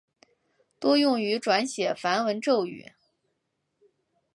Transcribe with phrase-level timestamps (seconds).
[0.79, 2.93] 多用于转写梵文咒语。